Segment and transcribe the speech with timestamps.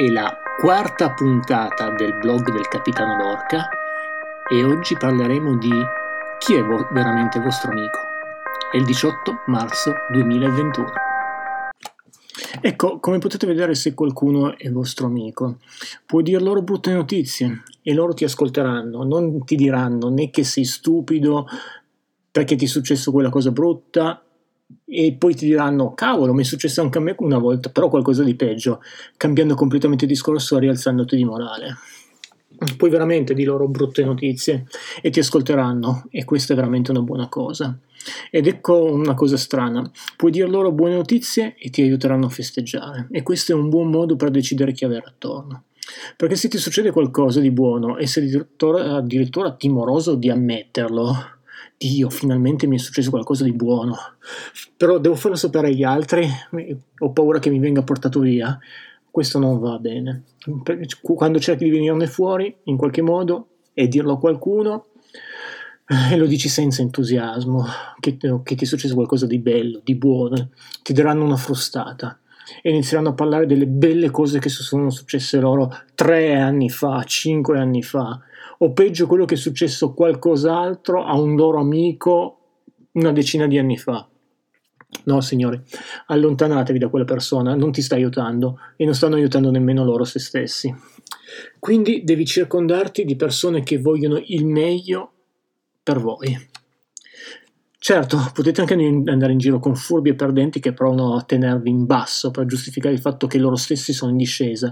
[0.00, 3.68] è la quarta puntata del blog del Capitano Lorca
[4.50, 5.70] e oggi parleremo di
[6.38, 7.98] chi è vo- veramente vostro amico.
[8.72, 10.86] È il 18 marzo 2021.
[12.62, 15.58] Ecco, come potete vedere se qualcuno è vostro amico,
[16.06, 20.64] puoi dir loro brutte notizie e loro ti ascolteranno, non ti diranno né che sei
[20.64, 21.46] stupido
[22.30, 24.24] perché ti è successo quella cosa brutta
[24.84, 28.24] e poi ti diranno cavolo mi è successo anche a me una volta però qualcosa
[28.24, 28.80] di peggio
[29.16, 31.76] cambiando completamente discorso rialzandoti di morale.
[32.76, 34.66] Poi veramente di loro brutte notizie.
[35.00, 36.04] E ti ascolteranno.
[36.10, 37.78] E questa è veramente una buona cosa.
[38.30, 39.88] Ed ecco una cosa strana.
[40.16, 43.08] Puoi dire loro buone notizie e ti aiuteranno a festeggiare.
[43.12, 45.64] E questo è un buon modo per decidere chi avere attorno.
[46.16, 51.39] Perché se ti succede qualcosa di buono e sei addirittura, addirittura timoroso di ammetterlo
[51.82, 53.96] Dio, finalmente mi è successo qualcosa di buono,
[54.76, 56.28] però devo farlo sapere agli altri,
[56.98, 58.58] ho paura che mi venga portato via.
[59.10, 60.24] Questo non va bene.
[61.00, 64.88] Quando cerchi di venirne fuori, in qualche modo, e dirlo a qualcuno,
[66.12, 67.64] e lo dici senza entusiasmo,
[67.98, 70.50] che, che ti è successo qualcosa di bello, di buono,
[70.82, 72.19] ti daranno una frustata
[72.62, 77.58] e inizieranno a parlare delle belle cose che sono successe loro tre anni fa, cinque
[77.58, 78.20] anni fa,
[78.58, 82.36] o peggio quello che è successo qualcos'altro a un loro amico
[82.92, 84.06] una decina di anni fa.
[85.04, 85.60] No, signori,
[86.06, 90.18] allontanatevi da quella persona, non ti sta aiutando e non stanno aiutando nemmeno loro se
[90.18, 90.74] stessi.
[91.58, 95.12] Quindi devi circondarti di persone che vogliono il meglio
[95.82, 96.49] per voi.
[97.82, 101.86] Certo, potete anche andare in giro con furbi e perdenti che provano a tenervi in
[101.86, 104.70] basso per giustificare il fatto che loro stessi sono in discesa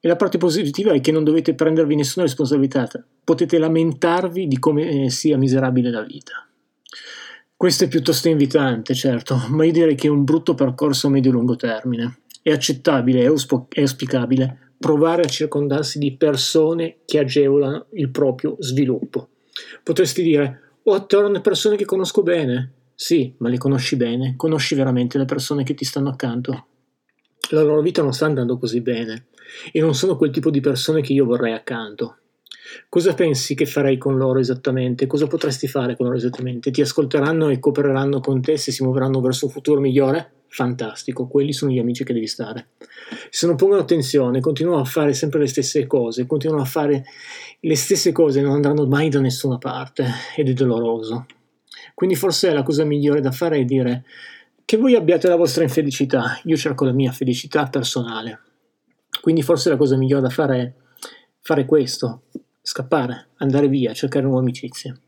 [0.00, 2.86] e la parte positiva è che non dovete prendervi nessuna responsabilità,
[3.24, 6.46] potete lamentarvi di come eh, sia miserabile la vita.
[7.56, 11.56] Questo è piuttosto invitante, certo, ma io direi che è un brutto percorso a medio-lungo
[11.56, 12.18] termine.
[12.42, 19.30] È accettabile, è auspicabile provare a circondarsi di persone che agevolano il proprio sviluppo.
[19.82, 22.72] Potresti dire, ho attorno persone che conosco bene.
[22.94, 24.34] Sì, ma le conosci bene?
[24.36, 26.66] Conosci veramente le persone che ti stanno accanto?
[27.50, 29.26] La loro vita non sta andando così bene
[29.72, 32.16] e non sono quel tipo di persone che io vorrei accanto.
[32.88, 35.06] Cosa pensi che farei con loro esattamente?
[35.06, 36.70] Cosa potresti fare con loro esattamente?
[36.70, 40.32] Ti ascolteranno e coopereranno con te se si muoveranno verso un futuro migliore?
[40.48, 42.68] Fantastico, quelli sono gli amici che devi stare.
[43.30, 47.04] Se non pongono attenzione, continuano a fare sempre le stesse cose, continuano a fare
[47.60, 50.06] le stesse cose e non andranno mai da nessuna parte
[50.36, 51.26] ed è doloroso.
[51.94, 54.04] Quindi forse la cosa migliore da fare è dire
[54.64, 58.40] che voi abbiate la vostra infelicità, io cerco la mia felicità personale.
[59.20, 60.72] Quindi forse la cosa migliore da fare è
[61.40, 62.22] fare questo,
[62.60, 65.00] scappare, andare via, cercare nuove amicizie.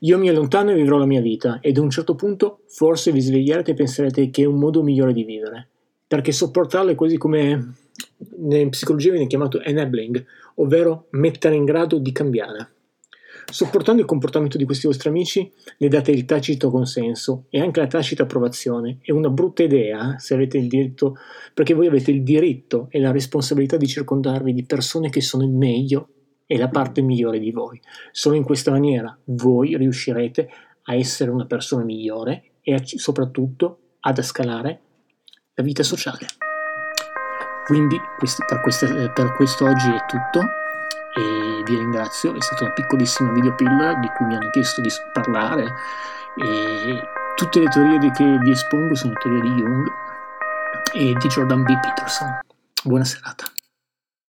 [0.00, 3.20] Io mi allontano e vivrò la mia vita ed a un certo punto forse vi
[3.20, 5.68] sveglierete e penserete che è un modo migliore di vivere,
[6.06, 7.74] perché sopportarlo è quasi come
[8.48, 10.24] in psicologia viene chiamato enabling,
[10.56, 12.70] ovvero mettere in grado di cambiare.
[13.50, 17.86] Sopportando il comportamento di questi vostri amici, ne date il tacito consenso e anche la
[17.88, 18.98] tacita approvazione.
[19.02, 21.16] È una brutta idea se avete il diritto,
[21.52, 25.50] perché voi avete il diritto e la responsabilità di circondarvi di persone che sono il
[25.50, 26.08] meglio
[26.52, 27.80] e la parte migliore di voi.
[28.10, 30.50] Solo in questa maniera voi riuscirete
[30.82, 34.80] a essere una persona migliore e a, soprattutto ad scalare
[35.54, 36.26] la vita sociale.
[37.66, 37.96] Quindi
[38.48, 43.94] per, queste, per questo oggi è tutto e vi ringrazio, è stata una piccolissima videopillola
[44.00, 45.62] di cui mi hanno chiesto di parlare
[46.34, 47.00] e
[47.36, 49.86] tutte le teorie che vi espongo sono teorie di Jung
[50.94, 51.78] e di Jordan B.
[51.78, 52.40] Peterson.
[52.82, 53.44] Buona serata.